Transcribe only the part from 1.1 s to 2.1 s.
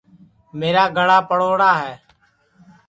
پڑوڑا ہے